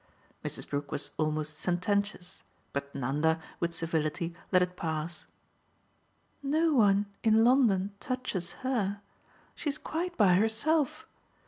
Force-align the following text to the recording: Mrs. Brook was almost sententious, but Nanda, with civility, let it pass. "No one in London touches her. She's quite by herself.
Mrs. 0.43 0.67
Brook 0.67 0.91
was 0.91 1.11
almost 1.17 1.59
sententious, 1.59 2.43
but 2.73 2.95
Nanda, 2.95 3.39
with 3.59 3.71
civility, 3.71 4.33
let 4.51 4.63
it 4.63 4.75
pass. 4.75 5.27
"No 6.41 6.73
one 6.73 7.05
in 7.23 7.43
London 7.43 7.91
touches 7.99 8.53
her. 8.65 9.01
She's 9.53 9.77
quite 9.77 10.17
by 10.17 10.33
herself. 10.33 11.05